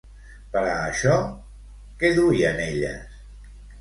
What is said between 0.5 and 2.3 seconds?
Per a això, què